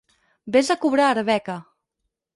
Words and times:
Ves 0.55 0.71
a 0.75 0.77
cobrar 0.85 1.05
a 1.09 1.13
Arbeca! 1.21 1.57